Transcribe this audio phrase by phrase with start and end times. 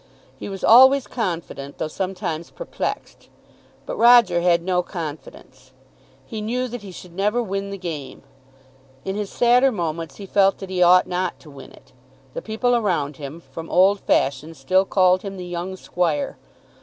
[0.35, 3.29] He was always confident though sometimes perplexed.
[3.85, 5.73] But Roger had no confidence.
[6.25, 8.23] He knew that he should never win the game.
[9.05, 11.91] In his sadder moments he felt that he ought not to win it.
[12.33, 16.39] The people around him, from old fashion, still called him the young squire!